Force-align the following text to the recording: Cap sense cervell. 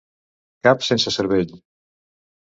Cap 0.67 0.81
sense 0.87 1.13
cervell. 1.15 1.53